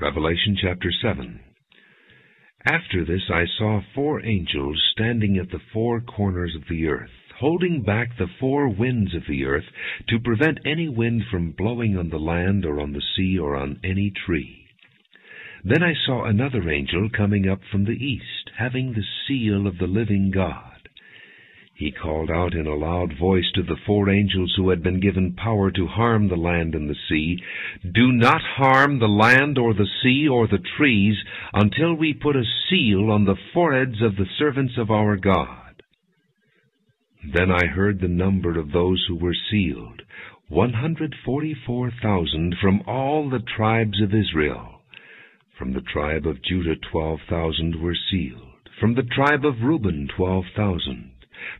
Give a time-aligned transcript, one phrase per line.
[0.00, 1.40] Revelation chapter 7.
[2.64, 7.82] After this I saw four angels standing at the four corners of the earth, holding
[7.82, 9.64] back the four winds of the earth,
[10.08, 13.80] to prevent any wind from blowing on the land or on the sea or on
[13.82, 14.66] any tree.
[15.64, 19.88] Then I saw another angel coming up from the east, having the seal of the
[19.88, 20.67] living God.
[21.78, 25.34] He called out in a loud voice to the four angels who had been given
[25.34, 27.40] power to harm the land and the sea,
[27.88, 31.22] Do not harm the land or the sea or the trees
[31.54, 35.84] until we put a seal on the foreheads of the servants of our God.
[37.32, 40.02] Then I heard the number of those who were sealed,
[40.48, 44.82] 144,000 from all the tribes of Israel.
[45.56, 48.68] From the tribe of Judah 12,000 were sealed.
[48.80, 51.12] From the tribe of Reuben 12,000.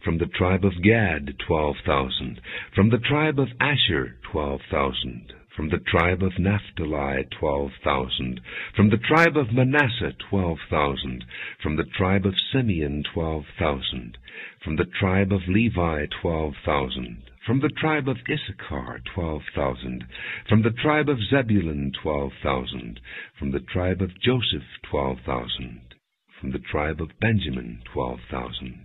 [0.05, 2.41] From the tribe of Gad, twelve thousand.
[2.75, 5.33] From the tribe of Asher, twelve thousand.
[5.59, 8.41] From the tribe of Naphtali, twelve thousand.
[8.77, 11.25] From the tribe of Manasseh, twelve thousand.
[11.61, 14.19] From the tribe of Simeon, twelve thousand.
[14.63, 17.25] From the tribe of Levi, twelve thousand.
[17.45, 20.05] From the tribe of Issachar, twelve thousand.
[20.49, 23.01] From the tribe of Zebulun, twelve thousand.
[23.39, 25.95] From the tribe of Joseph, twelve thousand.
[26.39, 28.85] From the tribe of Benjamin, twelve thousand.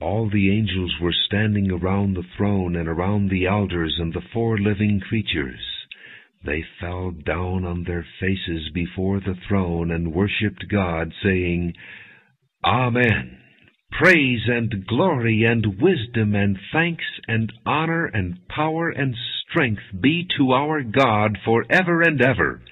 [0.00, 4.56] All the angels were standing around the throne and around the elders and the four
[4.56, 5.60] living creatures.
[6.44, 11.74] They fell down on their faces before the throne and worshipped God, saying,
[12.64, 13.38] Amen.
[13.90, 19.16] Praise and glory and wisdom and thanks and honor and power and
[19.50, 22.62] strength be to our God for ever and ever.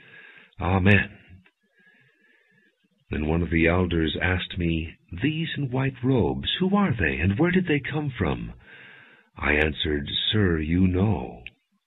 [0.60, 1.10] Amen.
[3.10, 7.38] Then one of the elders asked me, These in white robes, who are they, and
[7.38, 8.52] where did they come from?
[9.36, 11.42] I answered, Sir, you know.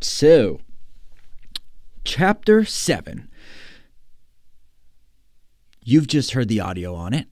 [0.00, 0.60] So,
[2.04, 3.28] chapter 7
[5.88, 7.28] You've just heard the audio on it.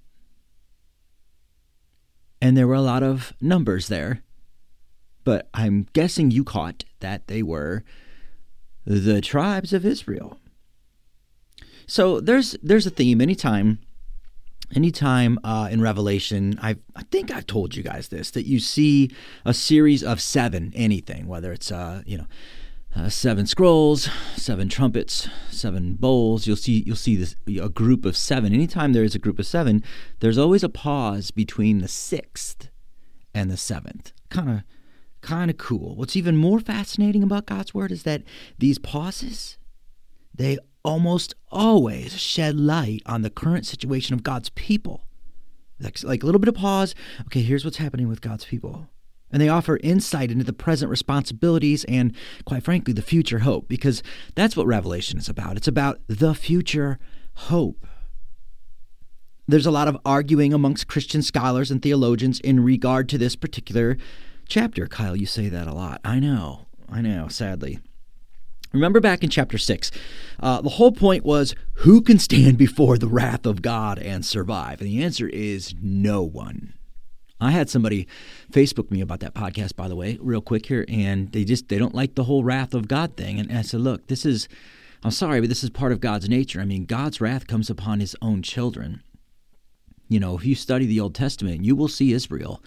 [2.41, 4.23] And there were a lot of numbers there.
[5.25, 7.83] But I'm guessing you caught that they were
[8.87, 10.39] the tribes of Israel.
[11.89, 13.81] So there's there's a theme anytime
[14.73, 19.11] anytime uh, in Revelation, i I think I've told you guys this that you see
[19.45, 22.27] a series of seven anything, whether it's uh, you know
[22.96, 26.46] uh, seven scrolls, seven trumpets, seven bowls.
[26.46, 28.52] You'll see you'll see this a group of seven.
[28.52, 29.82] Anytime there is a group of seven,
[30.20, 32.69] there's always a pause between the sixth
[33.35, 34.12] and the seventh.
[34.31, 34.62] Kind of
[35.20, 35.96] kind of cool.
[35.96, 38.23] What's even more fascinating about God's word is that
[38.58, 39.58] these pauses
[40.35, 45.06] they almost always shed light on the current situation of God's people.
[45.81, 46.94] Like, like a little bit of pause.
[47.23, 48.88] Okay, here's what's happening with God's people.
[49.35, 52.15] And they offer insight into the present responsibilities and,
[52.45, 54.01] quite frankly, the future hope, because
[54.37, 55.57] that's what Revelation is about.
[55.57, 57.01] It's about the future
[57.35, 57.85] hope.
[59.49, 63.97] There's a lot of arguing amongst Christian scholars and theologians in regard to this particular
[64.47, 64.87] chapter.
[64.87, 66.01] Kyle, you say that a lot.
[66.05, 66.67] I know.
[66.89, 67.81] I know, sadly.
[68.73, 69.91] Remember back in chapter 6,
[70.39, 74.81] uh, the whole point was who can stand before the wrath of God and survive?
[74.81, 76.75] And the answer is no one.
[77.41, 78.07] I had somebody
[78.51, 81.79] Facebook me about that podcast, by the way, real quick here, and they just they
[81.79, 83.39] don't like the whole wrath of God thing.
[83.39, 84.49] And I said, look, this is
[85.03, 86.61] I'm sorry, but this is part of God's nature.
[86.61, 89.03] I mean, God's wrath comes upon his own children.
[90.09, 92.63] You know, if you study the Old Testament, you will see Israel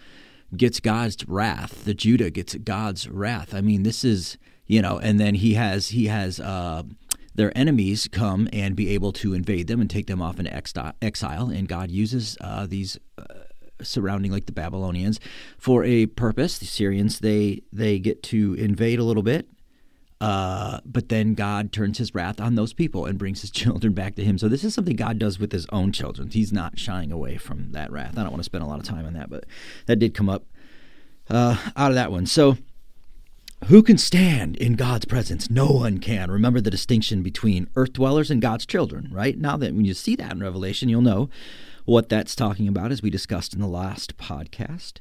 [0.55, 1.83] gets God's wrath.
[1.83, 3.53] The Judah gets God's wrath.
[3.53, 4.37] I mean, this is
[4.67, 6.83] you know, and then he has he has uh,
[7.33, 10.53] their enemies come and be able to invade them and take them off into
[11.01, 12.99] exile, and God uses uh, these.
[13.17, 13.23] Uh,
[13.81, 15.19] surrounding like the Babylonians
[15.57, 19.47] for a purpose the Syrians they they get to invade a little bit
[20.19, 24.15] uh, but then God turns his wrath on those people and brings his children back
[24.15, 24.37] to him.
[24.37, 26.29] So this is something God does with his own children.
[26.29, 28.17] He's not shying away from that wrath.
[28.17, 29.45] I don't want to spend a lot of time on that, but
[29.85, 30.45] that did come up
[31.29, 32.25] uh, out of that one.
[32.25, 32.57] So
[33.65, 35.49] who can stand in God's presence?
[35.49, 36.31] No one can.
[36.31, 39.37] Remember the distinction between earth dwellers and God's children, right?
[39.37, 41.29] Now that when you see that in Revelation, you'll know
[41.87, 44.95] what that's talking about, as we discussed in the last podcast.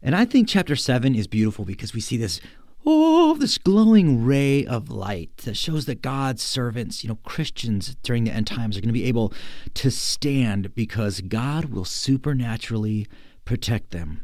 [0.00, 2.40] And I think chapter 7 is beautiful because we see this
[2.88, 8.22] oh, this glowing ray of light that shows that God's servants, you know, Christians during
[8.22, 9.32] the end times are going to be able
[9.74, 13.08] to stand because God will supernaturally
[13.44, 14.22] protect them.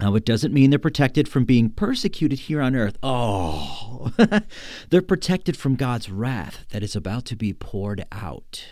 [0.00, 2.96] Now, it doesn't mean they're protected from being persecuted here on earth.
[3.02, 4.10] Oh,
[4.88, 8.64] they're protected from God's wrath that is about to be poured out.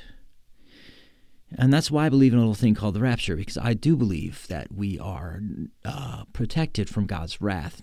[1.59, 3.97] And that's why I believe in a little thing called the rapture, because I do
[3.97, 5.41] believe that we are
[5.85, 7.83] uh, protected from God's wrath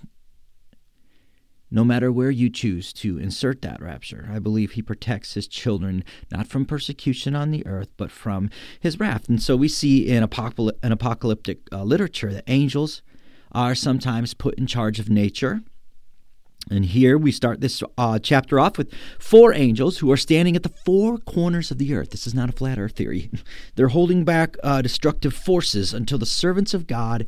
[1.70, 4.30] no matter where you choose to insert that rapture.
[4.32, 8.50] I believe he protects his children not from persecution on the earth, but from
[8.80, 9.28] his wrath.
[9.28, 13.02] And so we see in an apocalyptic uh, literature that angels
[13.52, 15.62] are sometimes put in charge of nature.
[16.70, 20.64] And here we start this uh, chapter off with four angels who are standing at
[20.64, 22.12] the four corners of the earth.
[22.12, 23.30] This is not a flat earth theory.
[23.76, 27.26] They're holding back uh, destructive forces until the servants of God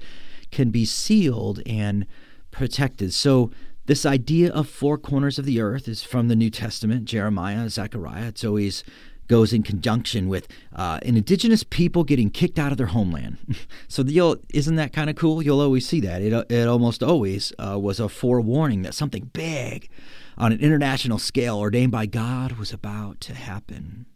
[0.51, 2.06] can be sealed and
[2.51, 3.13] protected.
[3.13, 3.51] So
[3.86, 8.27] this idea of four corners of the earth is from the New Testament, Jeremiah, Zechariah.
[8.27, 8.83] It's always
[9.30, 13.38] goes in conjunction with uh, an indigenous people getting kicked out of their homeland.
[13.88, 15.42] so you'll, isn't that kind of cool?
[15.42, 16.22] You'll always see that.
[16.22, 19.90] It, it almost always uh, was a forewarning that something big
[20.38, 24.08] on an international scale ordained by God was about to happen.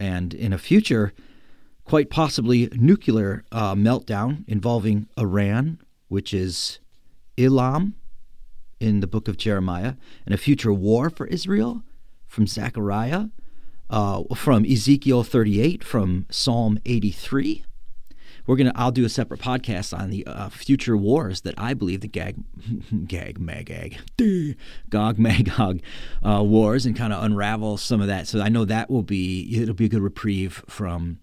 [0.00, 1.12] And in a future,
[1.84, 6.78] quite possibly nuclear uh, meltdown involving Iran, which is
[7.36, 7.94] Elam
[8.78, 9.94] in the book of Jeremiah,
[10.24, 11.82] and a future war for Israel
[12.28, 13.26] from Zechariah,
[13.90, 17.64] uh, from Ezekiel 38, from Psalm 83.
[18.46, 18.72] We're gonna.
[18.74, 22.36] I'll do a separate podcast on the uh, future wars that I believe the Gag,
[23.06, 23.92] Gag, Magog,
[24.88, 25.80] Gog, Magog
[26.24, 28.26] uh, wars, and kind of unravel some of that.
[28.26, 31.18] So I know that will be it'll be a good reprieve from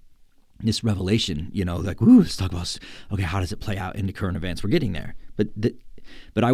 [0.59, 1.49] this revelation.
[1.51, 2.77] You know, like, ooh, let's talk about
[3.11, 4.63] okay, how does it play out into current events?
[4.63, 5.75] We're getting there, but the,
[6.35, 6.53] but I,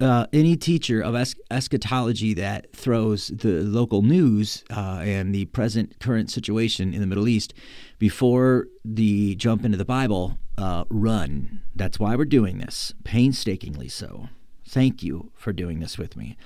[0.00, 6.00] uh, any teacher of es- eschatology that throws the local news uh, and the present
[6.00, 7.54] current situation in the Middle East
[7.98, 11.60] before the jump into the Bible, uh, run.
[11.76, 14.28] That's why we're doing this, painstakingly so.
[14.66, 16.36] Thank you for doing this with me.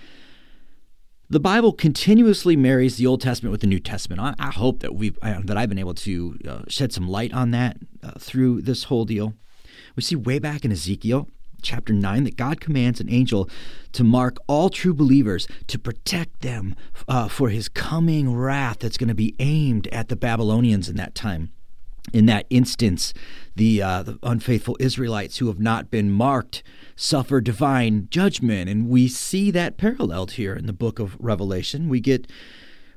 [1.30, 4.20] The Bible continuously marries the Old Testament with the New Testament.
[4.20, 7.52] I, I hope that we that I've been able to uh, shed some light on
[7.52, 9.32] that uh, through this whole deal.
[9.96, 11.28] We see way back in Ezekiel
[11.62, 13.48] chapter 9 that God commands an angel
[13.92, 16.74] to mark all true believers to protect them
[17.08, 21.14] uh, for his coming wrath that's going to be aimed at the Babylonians in that
[21.14, 21.52] time.
[22.12, 23.14] In that instance,
[23.54, 26.62] the, uh, the unfaithful Israelites who have not been marked
[26.96, 31.88] suffer divine judgment, and we see that paralleled here in the book of Revelation.
[31.88, 32.26] We get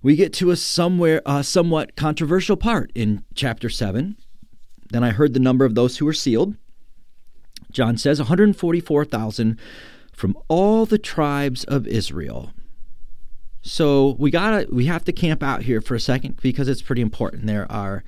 [0.01, 4.17] we get to a somewhere uh, somewhat controversial part in chapter seven.
[4.91, 6.55] Then I heard the number of those who were sealed,
[7.75, 9.59] John says 144,000
[10.13, 12.51] from all the tribes of Israel.
[13.61, 17.01] So we gotta we have to camp out here for a second because it's pretty
[17.01, 17.47] important.
[17.47, 18.05] There are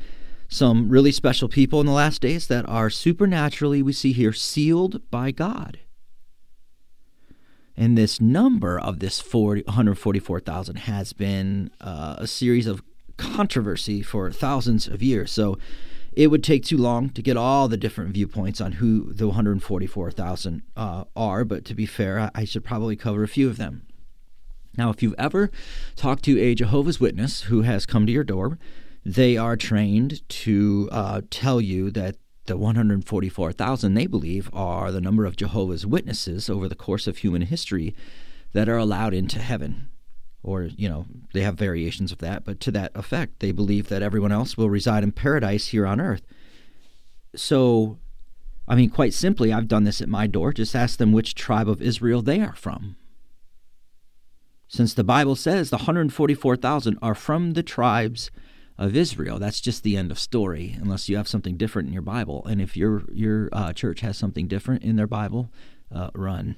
[0.48, 5.02] some really special people in the last days that are supernaturally, we see here, sealed
[5.12, 5.80] by God.
[7.76, 12.82] And this number of this 40, 144,000 has been uh, a series of
[13.18, 15.30] controversy for thousands of years.
[15.30, 15.58] So
[16.18, 20.64] it would take too long to get all the different viewpoints on who the 144,000
[20.76, 23.86] uh, are, but to be fair, I should probably cover a few of them.
[24.76, 25.52] Now, if you've ever
[25.96, 28.58] talked to a Jehovah's Witness who has come to your door,
[29.06, 32.16] they are trained to uh, tell you that
[32.48, 37.44] the 144,000 they believe are the number of Jehovah's Witnesses over the course of human
[37.44, 37.96] history
[38.54, 39.90] that are allowed into heaven.
[40.48, 44.02] Or, you know, they have variations of that, but to that effect, they believe that
[44.02, 46.22] everyone else will reside in paradise here on earth.
[47.36, 47.98] So,
[48.66, 50.54] I mean, quite simply, I've done this at my door.
[50.54, 52.96] Just ask them which tribe of Israel they are from.
[54.70, 58.32] Since the Bible says the 144,000 are from the tribes
[58.78, 59.40] of Israel.
[59.40, 62.46] That's just the end of story, unless you have something different in your Bible.
[62.46, 65.50] And if your your uh, church has something different in their Bible,
[65.94, 66.56] uh, run.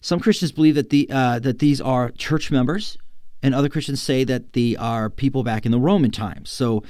[0.00, 2.96] Some Christians believe that the uh, that these are church members,
[3.42, 6.50] and other Christians say that they are people back in the Roman times.
[6.50, 6.82] So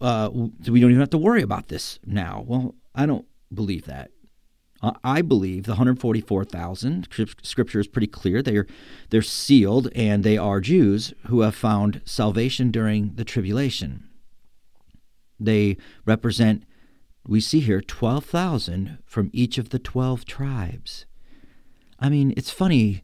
[0.00, 2.44] uh, we don't even have to worry about this now.
[2.46, 4.10] Well, I don't believe that.
[5.02, 7.08] I believe the 144,000
[7.42, 8.42] scripture is pretty clear.
[8.42, 8.66] They're
[9.10, 14.08] they're sealed and they are Jews who have found salvation during the tribulation.
[15.40, 16.64] They represent
[17.26, 21.06] we see here 12,000 from each of the 12 tribes.
[21.98, 23.02] I mean, it's funny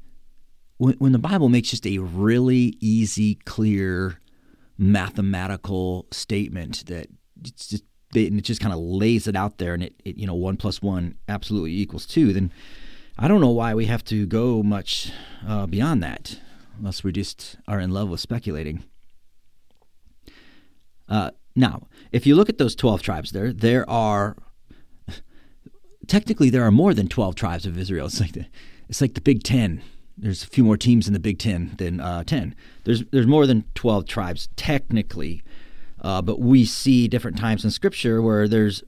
[0.77, 4.19] when, when the Bible makes just a really easy, clear
[4.79, 7.07] mathematical statement that
[7.45, 10.17] it's just they, and it just kind of lays it out there and it, it,
[10.17, 12.51] you know one plus one absolutely equals two then
[13.19, 15.13] i don't know why we have to go much
[15.47, 16.39] uh, beyond that
[16.79, 18.83] unless we just are in love with speculating.
[21.09, 24.37] Uh, now if you look at those 12 tribes there there are
[26.07, 28.07] technically there are more than 12 tribes of israel.
[28.07, 28.47] It's like the,
[28.93, 29.81] it's like the big 10
[30.19, 33.47] there's a few more teams in the big 10 than uh, 10 there's there's more
[33.47, 35.43] than 12 tribes technically
[36.03, 38.83] uh, but we see different times in Scripture where there's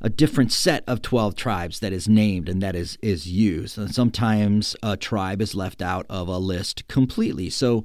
[0.00, 3.78] a different set of 12 tribes that is named and that is is used.
[3.78, 7.48] And sometimes a tribe is left out of a list completely.
[7.48, 7.84] So,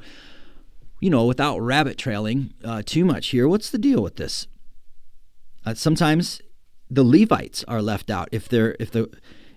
[1.00, 4.48] you know, without rabbit trailing uh, too much here, what's the deal with this?
[5.64, 6.42] Uh, sometimes
[6.90, 9.08] the Levites are left out if they're if the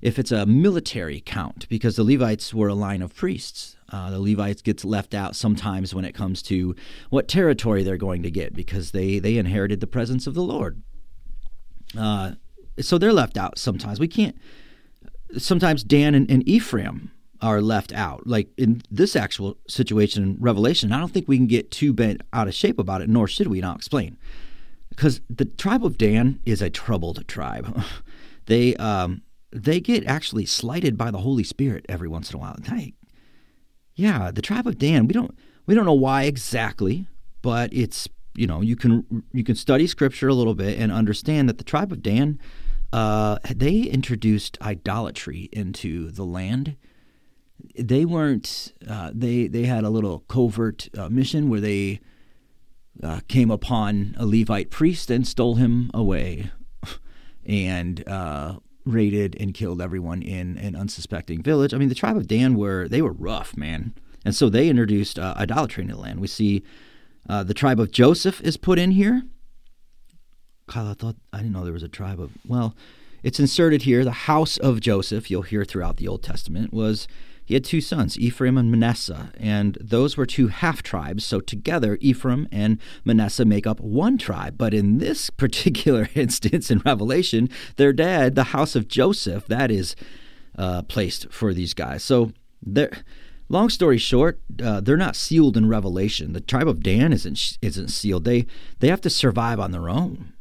[0.02, 3.76] if it's a military count because the Levites were a line of priests.
[3.90, 6.74] Uh, the Levites gets left out sometimes when it comes to
[7.10, 10.82] what territory they're going to get because they they inherited the presence of the Lord.
[11.98, 12.32] Uh,
[12.80, 14.00] so they're left out sometimes.
[14.00, 14.36] We can't.
[15.36, 17.10] Sometimes Dan and, and Ephraim
[17.42, 18.26] are left out.
[18.26, 22.22] Like in this actual situation in Revelation, I don't think we can get too bent
[22.32, 23.62] out of shape about it, nor should we.
[23.62, 24.18] I'll explain.
[24.88, 27.82] Because the tribe of Dan is a troubled tribe.
[28.46, 32.56] they um, they get actually slighted by the Holy Spirit every once in a while.
[32.64, 32.94] Hey,
[33.94, 35.06] yeah, the tribe of Dan.
[35.06, 37.06] We don't we don't know why exactly,
[37.42, 41.48] but it's you know you can you can study Scripture a little bit and understand
[41.48, 42.38] that the tribe of Dan
[42.92, 46.76] uh, they introduced idolatry into the land.
[47.78, 52.00] They weren't uh, they they had a little covert uh, mission where they
[53.02, 56.50] uh, came upon a Levite priest and stole him away,
[57.46, 61.74] and uh, raided and killed everyone in an unsuspecting village.
[61.74, 63.94] I mean, the tribe of Dan were they were rough, man,
[64.24, 66.20] and so they introduced uh, idolatry into the land.
[66.20, 66.62] We see
[67.28, 69.22] uh, the tribe of Joseph is put in here.
[70.66, 72.74] Kyle, I thought I didn't know there was a tribe of well,
[73.22, 74.04] it's inserted here.
[74.04, 77.06] The house of Joseph, you'll hear throughout the Old Testament, was
[77.50, 81.24] he had two sons, Ephraim and Manasseh, and those were two half tribes.
[81.24, 84.56] So together, Ephraim and Manasseh make up one tribe.
[84.56, 89.96] But in this particular instance in Revelation, their dad, the house of Joseph, that is
[90.56, 92.04] uh, placed for these guys.
[92.04, 92.92] So they're.
[93.48, 96.34] Long story short, uh, they're not sealed in Revelation.
[96.34, 98.24] The tribe of Dan isn't isn't sealed.
[98.24, 98.46] They
[98.78, 100.34] they have to survive on their own.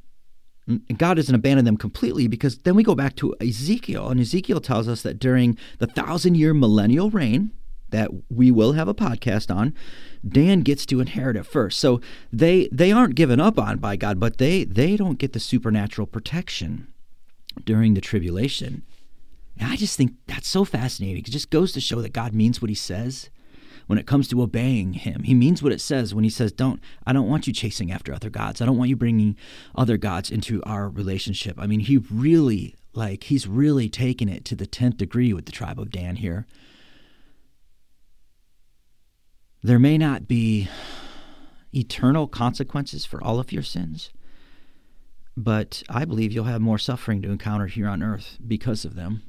[0.97, 4.87] God doesn't abandon them completely because then we go back to Ezekiel, and Ezekiel tells
[4.87, 7.51] us that during the thousand year millennial reign,
[7.89, 9.73] that we will have a podcast on,
[10.27, 11.79] Dan gets to inherit it first.
[11.79, 15.39] So they they aren't given up on by God, but they they don't get the
[15.39, 16.87] supernatural protection
[17.63, 18.83] during the tribulation.
[19.57, 21.23] And I just think that's so fascinating.
[21.23, 23.29] It just goes to show that God means what he says
[23.89, 25.23] when it comes to obeying him.
[25.23, 28.13] He means what it says when he says, "Don't I don't want you chasing after
[28.13, 28.61] other gods.
[28.61, 29.35] I don't want you bringing
[29.73, 34.55] other gods into our relationship." I mean, he really like he's really taken it to
[34.55, 36.45] the 10th degree with the tribe of Dan here.
[39.63, 40.67] There may not be
[41.73, 44.11] eternal consequences for all of your sins,
[45.35, 49.23] but I believe you'll have more suffering to encounter here on earth because of them.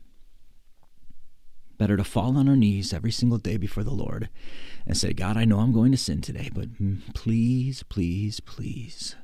[1.81, 4.29] Better to fall on our knees every single day before the Lord
[4.87, 9.17] and say, God, I know I'm going to sin today, but mm, please, please, please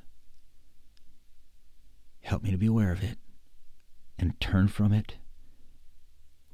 [2.23, 3.19] help me to be aware of it
[4.19, 5.17] and turn from it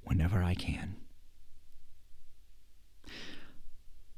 [0.03, 0.97] whenever I can.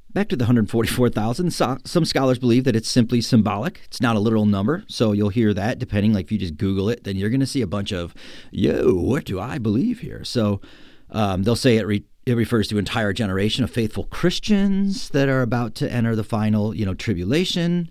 [0.08, 3.82] Back to the 144,000, some scholars believe that it's simply symbolic.
[3.84, 6.14] It's not a literal number, so you'll hear that depending.
[6.14, 8.14] Like if you just Google it, then you're going to see a bunch of,
[8.50, 10.24] yo, what do I believe here?
[10.24, 10.62] So
[11.14, 15.28] um, they'll say it, re- it refers to an entire generation of faithful Christians that
[15.28, 17.90] are about to enter the final, you know, tribulation.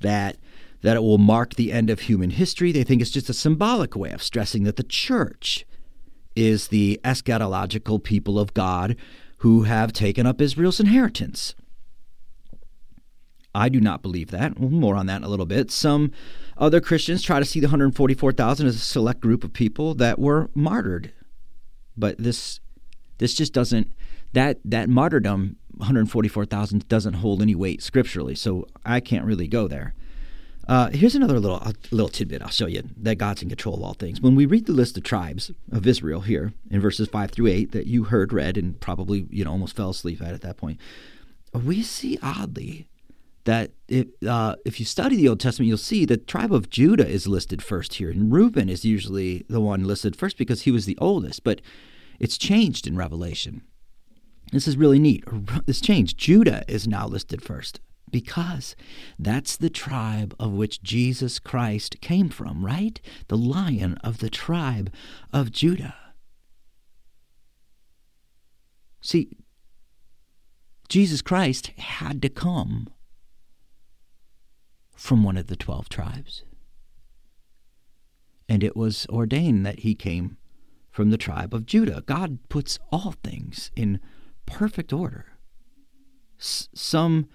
[0.00, 0.36] That
[0.82, 2.70] that it will mark the end of human history.
[2.72, 5.66] They think it's just a symbolic way of stressing that the church
[6.36, 8.96] is the eschatological people of God
[9.38, 11.54] who have taken up Israel's inheritance.
[13.54, 14.58] I do not believe that.
[14.58, 15.70] More on that in a little bit.
[15.70, 16.12] Some
[16.56, 20.50] other Christians try to see the 144,000 as a select group of people that were
[20.54, 21.12] martyred.
[21.98, 22.60] But this
[23.18, 23.92] this just doesn't
[24.32, 28.34] that that martyrdom 144,000 doesn't hold any weight scripturally.
[28.34, 29.94] So I can't really go there.
[30.66, 33.82] Uh, here's another little uh, little tidbit I'll show you that God's in control of
[33.82, 34.20] all things.
[34.20, 37.72] When we read the list of tribes of Israel here in verses five through eight
[37.72, 40.78] that you heard read and probably you know almost fell asleep at at that point,
[41.54, 42.86] we see oddly
[43.48, 47.08] that if uh, if you study the Old Testament, you'll see the tribe of Judah
[47.08, 50.84] is listed first here, and Reuben is usually the one listed first because he was
[50.84, 51.44] the oldest.
[51.44, 51.62] But
[52.20, 53.62] it's changed in Revelation.
[54.52, 55.24] This is really neat.
[55.64, 56.18] This changed.
[56.18, 58.76] Judah is now listed first because
[59.18, 63.00] that's the tribe of which Jesus Christ came from, right?
[63.28, 64.92] The lion of the tribe
[65.32, 65.94] of Judah.
[69.00, 69.38] See,
[70.90, 72.88] Jesus Christ had to come
[74.98, 76.42] from one of the 12 tribes.
[78.48, 80.36] And it was ordained that he came
[80.90, 82.02] from the tribe of Judah.
[82.04, 84.00] God puts all things in
[84.44, 85.26] perfect order.
[86.40, 87.28] S- some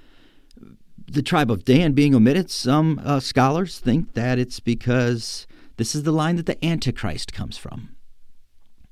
[1.06, 5.46] the tribe of Dan being omitted, some uh, scholars think that it's because
[5.78, 7.96] this is the line that the Antichrist comes from.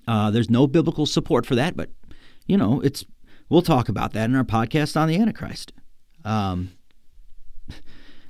[0.08, 1.90] Uh, there's no biblical support for that, but
[2.48, 3.06] you know, it's
[3.50, 5.74] we'll talk about that in our podcast on the Antichrist.
[6.26, 6.72] Um,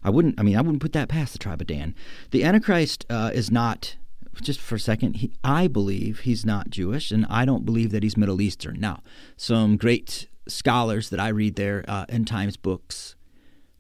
[0.03, 0.39] I wouldn't.
[0.39, 1.95] I mean, I wouldn't put that past the tribe of Dan.
[2.31, 3.95] The Antichrist uh, is not.
[4.41, 8.01] Just for a second, he, I believe he's not Jewish, and I don't believe that
[8.01, 8.79] he's Middle Eastern.
[8.79, 9.03] Now,
[9.35, 13.15] some great scholars that I read their uh, end times books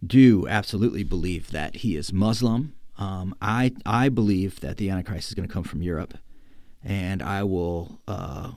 [0.05, 2.73] do absolutely believe that he is Muslim.
[2.97, 6.17] Um, I I believe that the Antichrist is going to come from Europe,
[6.83, 8.51] and I will uh,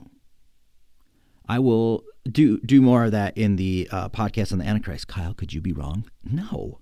[1.47, 5.07] I will do do more of that in the uh, podcast on the Antichrist.
[5.07, 6.09] Kyle, could you be wrong?
[6.23, 6.79] No,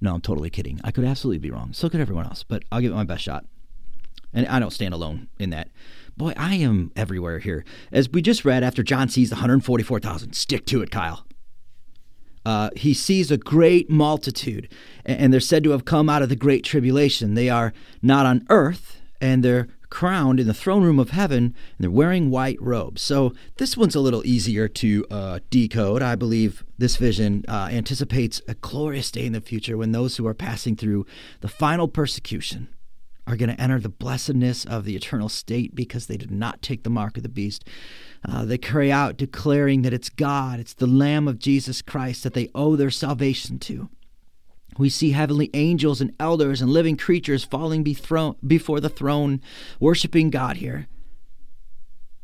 [0.00, 0.80] no, I'm totally kidding.
[0.84, 1.72] I could absolutely be wrong.
[1.72, 3.44] So could everyone else, but I'll give it my best shot.
[4.32, 5.70] And I don't stand alone in that.
[6.16, 7.64] Boy, I am everywhere here.
[7.92, 11.24] As we just read, after John sees the 144,000, stick to it, Kyle.
[12.44, 14.68] Uh, he sees a great multitude,
[15.04, 17.34] and they're said to have come out of the great tribulation.
[17.34, 21.54] They are not on earth, and they're crowned in the throne room of heaven, and
[21.78, 23.02] they're wearing white robes.
[23.02, 26.02] So this one's a little easier to uh, decode.
[26.02, 30.26] I believe this vision uh, anticipates a glorious day in the future when those who
[30.26, 31.06] are passing through
[31.40, 32.68] the final persecution
[33.28, 36.82] are going to enter the blessedness of the eternal state because they did not take
[36.82, 37.62] the mark of the beast.
[38.26, 42.32] Uh, they carry out declaring that it's God, it's the Lamb of Jesus Christ that
[42.32, 43.90] they owe their salvation to.
[44.78, 49.42] We see heavenly angels and elders and living creatures falling before the throne,
[49.80, 50.86] worshiping God here.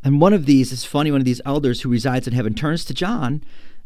[0.03, 2.85] And one of these is funny, one of these elders who resides in heaven turns
[2.85, 3.43] to John.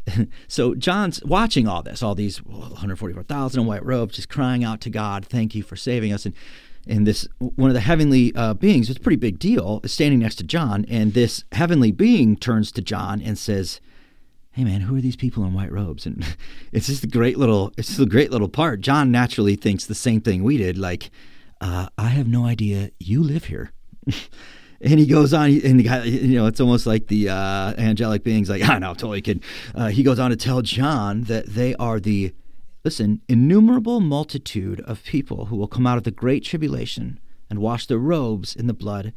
[0.47, 4.89] so John's watching all this, all these 144,000 in white robes, just crying out to
[4.89, 6.25] God, Thank you for saving us.
[6.25, 6.35] And
[6.87, 10.19] and this one of the heavenly uh, beings, it's a pretty big deal, is standing
[10.19, 13.79] next to John, and this heavenly being turns to John and says,
[14.51, 16.25] "Hey, man, who are these people in white robes?" And
[16.71, 18.81] it's just a great little, it's a great little part.
[18.81, 21.11] John naturally thinks the same thing we did, like,
[21.61, 23.71] uh, "I have no idea you live here."
[24.81, 28.23] and he goes on, and the guy, you know, it's almost like the uh, angelic
[28.23, 29.43] beings, like, "I know, totally kid."
[29.75, 32.33] Uh, he goes on to tell John that they are the
[32.85, 37.85] Listen, innumerable multitude of people who will come out of the great tribulation and wash
[37.87, 39.11] their robes in the blood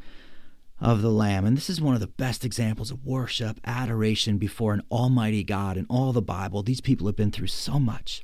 [0.83, 1.45] of the Lamb.
[1.45, 5.77] And this is one of the best examples of worship, adoration before an almighty God
[5.77, 6.61] in all the Bible.
[6.61, 8.23] These people have been through so much.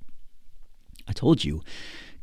[1.08, 1.64] I told you,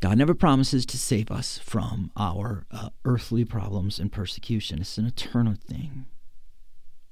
[0.00, 4.82] God never promises to save us from our uh, earthly problems and persecution.
[4.82, 6.04] It's an eternal thing.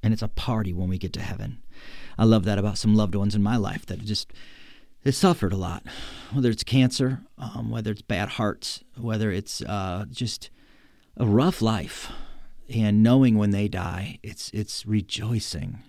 [0.02, 1.62] And it's a party when we get to heaven.
[2.18, 4.34] I love that about some loved ones in my life that just
[5.02, 5.82] they suffered a lot,
[6.32, 10.50] whether it's cancer, um, whether it's bad hearts, whether it's uh, just
[11.16, 12.12] a rough life.
[12.72, 15.82] And knowing when they die, it's it's rejoicing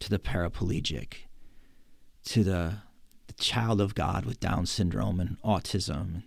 [0.00, 1.26] to the paraplegic,
[2.24, 2.74] to the,
[3.26, 6.24] the child of God with Down syndrome and autism.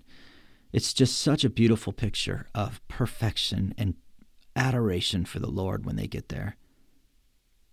[0.72, 3.96] It's just such a beautiful picture of perfection and
[4.56, 6.56] adoration for the Lord when they get there.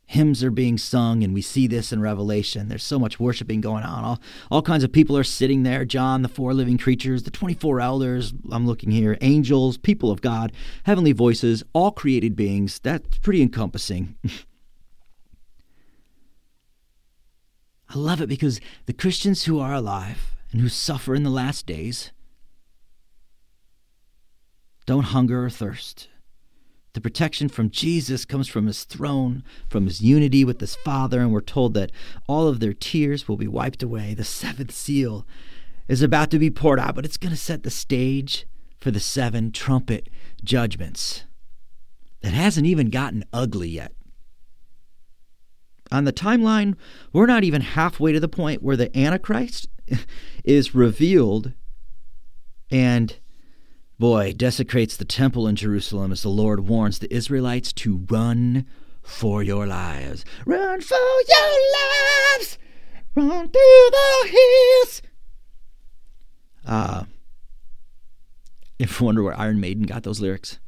[0.09, 2.69] Hymns are being sung, and we see this in Revelation.
[2.69, 4.05] There's so much worshiping going on.
[4.05, 4.21] All,
[4.53, 8.33] all kinds of people are sitting there John, the four living creatures, the 24 elders.
[8.53, 10.53] I'm looking here, angels, people of God,
[10.85, 12.79] heavenly voices, all created beings.
[12.79, 14.15] That's pretty encompassing.
[17.89, 21.67] I love it because the Christians who are alive and who suffer in the last
[21.67, 22.13] days
[24.87, 26.09] don't hunger or thirst.
[26.97, 31.31] The protection from Jesus comes from his throne, from his unity with his Father, and
[31.31, 31.93] we're told that
[32.27, 34.15] all of their tears will be wiped away.
[34.15, 35.27] The seventh seal
[35.89, 38.47] is about to be poured out, but it's going to set the stage
[38.81, 40.09] for the seven trumpet
[40.43, 41.25] judgments.
[42.23, 43.93] It hasn't even gotten ugly yet
[45.91, 46.75] on the timeline,
[47.13, 49.69] we're not even halfway to the point where the Antichrist
[50.45, 51.53] is revealed
[52.71, 53.19] and,
[53.99, 58.67] boy, desecrates the temple in Jerusalem as the Lord warns the Israelites to run
[59.03, 60.25] for your lives.
[60.45, 60.97] Run for
[61.29, 62.59] your lives!
[63.15, 65.03] Run through the hills!
[66.67, 67.05] Uh,
[68.79, 70.59] if you wonder where Iron Maiden got those lyrics,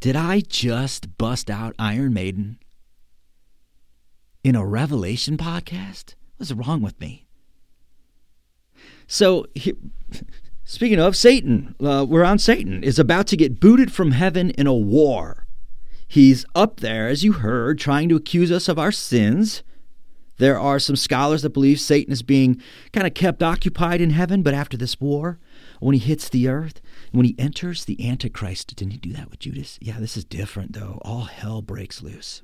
[0.00, 2.58] did I just bust out Iron Maiden?
[4.46, 6.14] in a Revelation podcast?
[6.36, 7.26] What's wrong with me?
[9.08, 9.46] So,
[10.66, 14.66] speaking of Satan, uh, we're on Satan, is about to get booted from heaven in
[14.66, 15.46] a war.
[16.06, 19.62] He's up there, as you heard, trying to accuse us of our sins.
[20.38, 22.60] There are some scholars that believe Satan is being
[22.92, 25.38] kind of kept occupied in heaven, but after this war,
[25.80, 26.80] when he hits the earth,
[27.12, 29.78] when he enters the Antichrist, didn't he do that with Judas?
[29.80, 30.98] Yeah, this is different, though.
[31.02, 32.42] All hell breaks loose.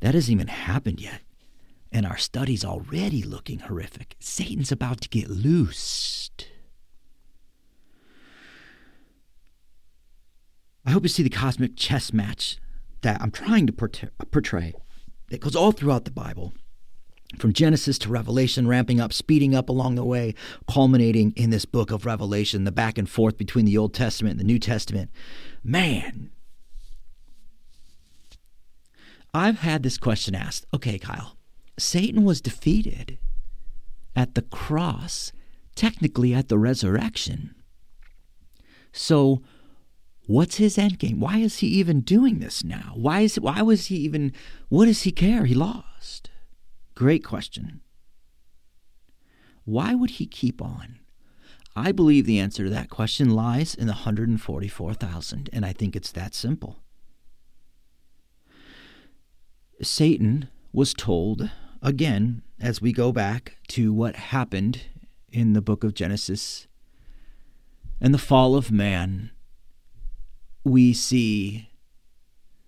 [0.00, 1.20] That hasn't even happened yet.
[1.94, 4.16] And our study's already looking horrific.
[4.18, 6.48] Satan's about to get loosed.
[10.84, 12.58] I hope you see the cosmic chess match
[13.02, 14.74] that I'm trying to portray.
[15.30, 16.52] It goes all throughout the Bible,
[17.38, 20.34] from Genesis to Revelation, ramping up, speeding up along the way,
[20.68, 24.40] culminating in this book of Revelation, the back and forth between the Old Testament and
[24.40, 25.10] the New Testament.
[25.62, 26.30] Man,
[29.32, 30.66] I've had this question asked.
[30.74, 31.36] Okay, Kyle,
[31.78, 33.18] Satan was defeated
[34.14, 35.32] at the cross,
[35.74, 37.54] technically at the resurrection.
[38.92, 39.42] So,
[40.26, 41.18] what's his end game?
[41.18, 42.92] Why is he even doing this now?
[42.94, 44.32] Why is why was he even
[44.68, 45.46] what does he care?
[45.46, 46.30] He lost.
[46.94, 47.80] Great question.
[49.64, 51.00] Why would he keep on?
[51.76, 56.12] I believe the answer to that question lies in the 144,000, and I think it's
[56.12, 56.78] that simple.
[59.82, 61.50] Satan was told,
[61.84, 64.80] again, as we go back to what happened
[65.30, 66.66] in the book of Genesis
[68.00, 69.30] and the fall of man,
[70.64, 71.68] we see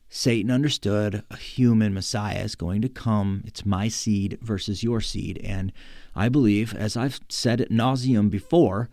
[0.09, 3.43] Satan understood a human Messiah is going to come.
[3.47, 5.41] It's my seed versus your seed.
[5.43, 5.73] And
[6.15, 8.91] I believe, as I've said at nauseum before,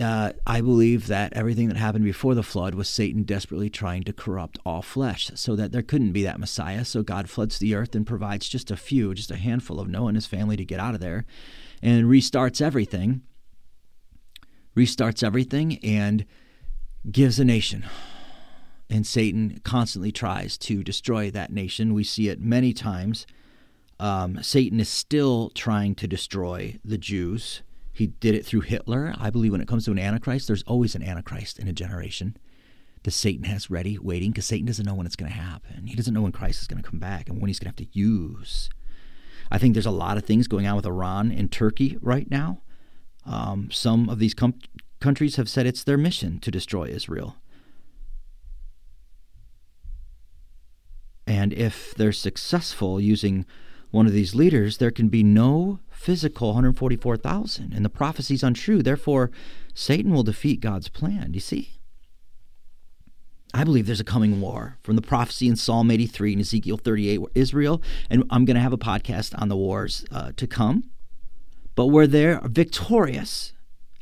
[0.00, 4.12] uh, I believe that everything that happened before the flood was Satan desperately trying to
[4.12, 6.84] corrupt all flesh so that there couldn't be that Messiah.
[6.84, 10.08] So God floods the earth and provides just a few, just a handful of Noah
[10.08, 11.24] and his family to get out of there
[11.82, 13.22] and restarts everything.
[14.76, 16.24] Restarts everything and
[17.10, 17.84] gives a nation.
[18.90, 21.94] And Satan constantly tries to destroy that nation.
[21.94, 23.26] We see it many times.
[24.00, 27.62] Um, Satan is still trying to destroy the Jews
[27.94, 29.14] he did it through Hitler.
[29.18, 32.36] I believe when it comes to an Antichrist, there's always an Antichrist in a generation
[33.04, 35.86] that Satan has ready, waiting, because Satan doesn't know when it's going to happen.
[35.86, 37.82] He doesn't know when Christ is going to come back and when he's going to
[37.82, 38.68] have to use.
[39.50, 42.62] I think there's a lot of things going on with Iran and Turkey right now.
[43.24, 44.58] Um, some of these com-
[45.00, 47.36] countries have said it's their mission to destroy Israel.
[51.26, 53.46] And if they're successful using
[53.90, 58.82] one of these leaders, there can be no physical 144,000, and the prophecy's untrue.
[58.82, 59.30] Therefore,
[59.72, 61.32] Satan will defeat God's plan.
[61.32, 61.78] Do you see?
[63.54, 67.18] I believe there's a coming war from the prophecy in Psalm 83 and Ezekiel 38,
[67.18, 70.90] where Israel, and I'm going to have a podcast on the wars uh, to come,
[71.74, 73.54] but where they're victorious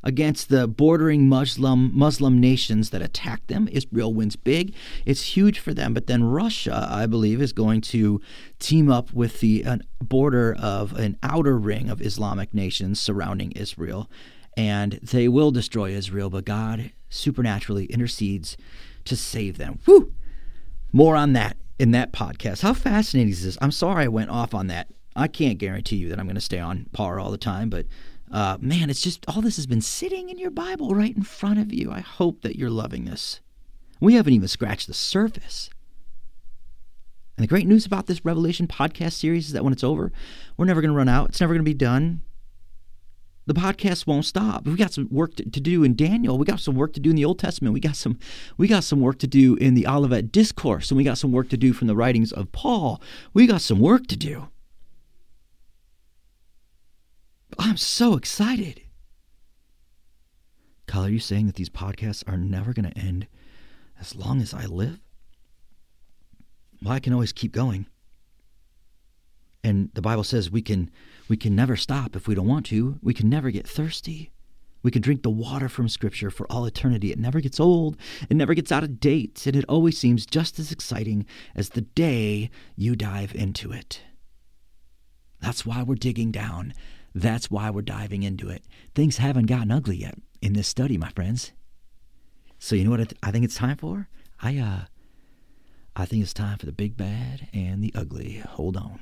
[0.03, 3.69] against the bordering Muslim Muslim nations that attack them.
[3.71, 4.75] Israel wins big.
[5.07, 5.95] It's huge for them.
[5.95, 8.21] But then Russia, I believe, is going to
[8.59, 14.11] team up with the uh, border of an outer ring of Islamic nations surrounding Israel,
[14.57, 16.31] and they will destroy Israel.
[16.31, 18.57] But God supernaturally intercedes
[19.05, 19.79] to save them.
[19.85, 20.13] Whew!
[20.93, 22.63] More on that in that podcast.
[22.63, 23.59] How fascinating is this?
[23.61, 24.89] I'm sorry I went off on that.
[25.15, 27.87] I can't guarantee you that I'm going to stay on par all the time, but
[28.33, 31.59] uh, man, it's just all this has been sitting in your Bible right in front
[31.59, 31.93] of you.
[31.93, 33.41] I hope that you're loving this.
[34.01, 35.69] We haven't even scratched the surface.
[37.37, 40.13] And the great news about this Revelation podcast series is that when it's over,
[40.57, 41.29] we're never going to run out.
[41.29, 42.23] It's never going to be done.
[43.47, 44.65] The podcast won't stop.
[44.65, 46.39] We got some work to, to, do in Daniel.
[46.39, 47.75] We got some work to do in the Old Testament.
[47.75, 48.19] We got some
[48.57, 51.49] we got some work to do in the Olivet Discourse, and we got some work
[51.49, 53.03] to do from the writings of Paul.
[53.35, 54.49] We got some work to do.
[57.59, 58.83] I'm so excited.
[60.87, 63.27] Kyle, are you saying that these podcasts are never going to end
[64.01, 65.01] as long as I live?
[66.83, 67.87] Well, I can always keep going.
[69.65, 70.91] And the Bible says we can
[71.29, 72.99] we can never stop if we don't want to.
[73.01, 74.33] We can never get thirsty.
[74.83, 77.13] We can drink the water from Scripture for all eternity.
[77.13, 77.97] It never gets old,
[78.29, 81.83] it never gets out of date, and it always seems just as exciting as the
[81.83, 84.01] day you dive into it.
[85.41, 86.75] That's why we're digging down.
[87.15, 88.65] That's why we're diving into it.
[88.95, 91.53] Things haven't gotten ugly yet in this study, my friends.
[92.59, 94.09] So you know what I think it's time for?
[94.41, 94.81] I uh
[95.95, 98.43] I think it's time for the big bad and the ugly.
[98.49, 99.01] Hold on.